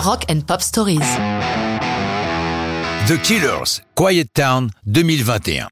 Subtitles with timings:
[0.00, 0.98] Rock and Pop Stories.
[3.06, 5.68] The Killers, Quiet Town 2021.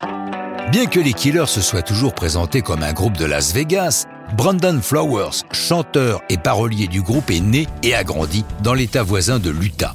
[0.70, 4.04] Bien que les Killers se soient toujours présentés comme un groupe de Las Vegas,
[4.36, 9.38] Brandon Flowers, chanteur et parolier du groupe, est né et a grandi dans l'état voisin
[9.38, 9.94] de l'Utah.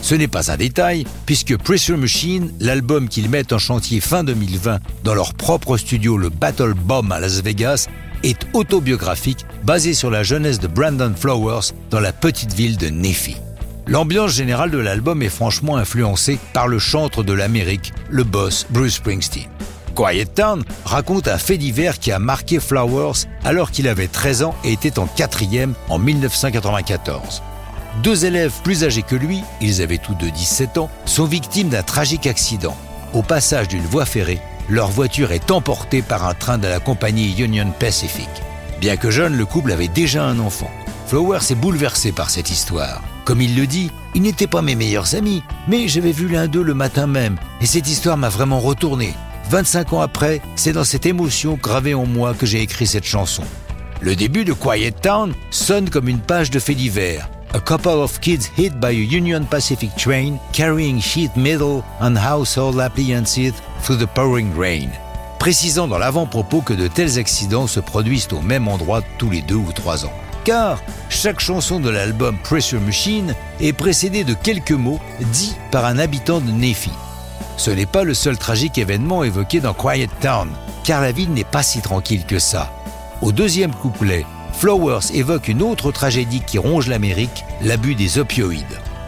[0.00, 4.78] Ce n'est pas un détail, puisque Pressure Machine, l'album qu'ils mettent en chantier fin 2020
[5.02, 7.88] dans leur propre studio, le Battle Bomb à Las Vegas,
[8.22, 13.36] est autobiographique, basé sur la jeunesse de Brandon Flowers dans la petite ville de Nephi.
[13.86, 18.94] L'ambiance générale de l'album est franchement influencée par le chantre de l'Amérique, le boss Bruce
[18.94, 19.48] Springsteen.
[19.94, 24.54] Quiet Town raconte un fait divers qui a marqué Flowers alors qu'il avait 13 ans
[24.64, 27.42] et était en quatrième en 1994.
[28.02, 31.82] Deux élèves plus âgés que lui, ils avaient tous deux 17 ans, sont victimes d'un
[31.82, 32.76] tragique accident.
[33.12, 37.36] Au passage d'une voie ferrée, leur voiture est emportée par un train de la compagnie
[37.38, 38.28] Union Pacific.
[38.80, 40.70] Bien que jeune, le couple avait déjà un enfant.
[41.14, 43.00] Flowers est bouleversé par cette histoire.
[43.24, 46.64] Comme il le dit, ils n'étaient pas mes meilleurs amis, mais j'avais vu l'un d'eux
[46.64, 49.14] le matin même, et cette histoire m'a vraiment retourné.
[49.48, 53.44] 25 ans après, c'est dans cette émotion gravée en moi que j'ai écrit cette chanson.
[54.00, 57.30] Le début de Quiet Town sonne comme une page de faits divers.
[57.54, 62.80] A couple of kids hit by a Union Pacific train carrying sheet metal and household
[62.80, 63.52] appliances
[63.84, 64.88] through the pouring rain.
[65.38, 69.54] Précisant dans l'avant-propos que de tels accidents se produisent au même endroit tous les deux
[69.54, 75.00] ou trois ans car chaque chanson de l'album Pressure Machine est précédée de quelques mots
[75.32, 76.92] dits par un habitant de Nephi.
[77.56, 80.48] Ce n'est pas le seul tragique événement évoqué dans Quiet Town,
[80.84, 82.72] car la ville n'est pas si tranquille que ça.
[83.22, 88.64] Au deuxième couplet, Flowers évoque une autre tragédie qui ronge l'Amérique, l'abus des opioïdes.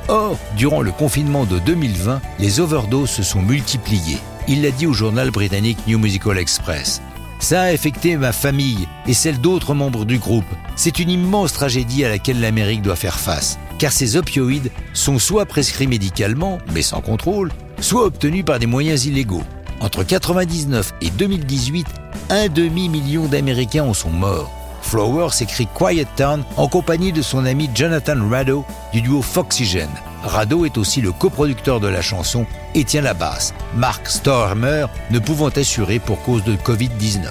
[0.08, 4.18] Or, durant le confinement de 2020, les overdoses se sont multipliées.
[4.48, 7.02] Il l'a dit au journal britannique New Musical Express.
[7.48, 10.52] Ça a affecté ma famille et celle d'autres membres du groupe.
[10.74, 15.46] C'est une immense tragédie à laquelle l'Amérique doit faire face, car ces opioïdes sont soit
[15.46, 19.44] prescrits médicalement, mais sans contrôle, soit obtenus par des moyens illégaux.
[19.80, 21.86] Entre 1999 et 2018,
[22.30, 24.55] un demi-million d'Américains en sont morts.
[24.86, 29.88] Flowers écrit Quiet Town en compagnie de son ami Jonathan Rado du duo Foxygen.
[30.22, 35.18] Rado est aussi le coproducteur de la chanson et tient la basse, Mark Stormer ne
[35.18, 37.30] pouvant assurer pour cause de Covid-19.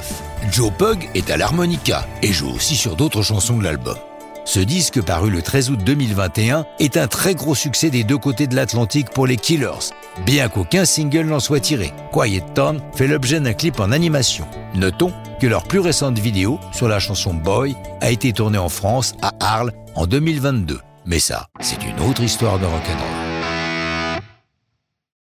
[0.51, 3.97] Joe Pug est à l'harmonica et joue aussi sur d'autres chansons de l'album.
[4.43, 8.47] Ce disque, paru le 13 août 2021, est un très gros succès des deux côtés
[8.47, 9.93] de l'Atlantique pour les Killers,
[10.25, 11.93] bien qu'aucun single n'en soit tiré.
[12.11, 14.45] Quiet Town fait l'objet d'un clip en animation.
[14.75, 19.13] Notons que leur plus récente vidéo sur la chanson Boy a été tournée en France,
[19.21, 20.79] à Arles, en 2022.
[21.05, 23.14] Mais ça, c'est une autre histoire de rock'n'roll.